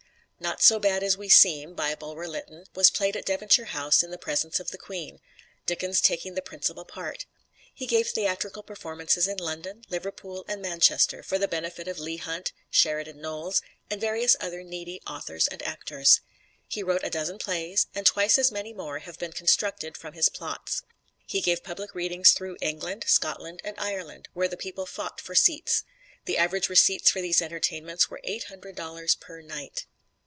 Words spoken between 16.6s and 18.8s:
He wrote a dozen plays, and twice as many